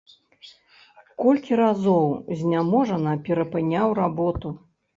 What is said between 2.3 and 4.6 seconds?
зняможана перапыняў работу.